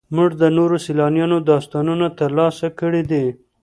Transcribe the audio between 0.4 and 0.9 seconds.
د نورو